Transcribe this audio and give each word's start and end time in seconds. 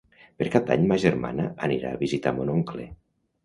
Per 0.39 0.47
Cap 0.55 0.65
d'Any 0.69 0.87
ma 0.93 0.97
germana 1.03 1.47
anirà 1.69 1.95
a 1.95 2.03
visitar 2.03 2.37
mon 2.41 2.53
oncle. 2.59 2.91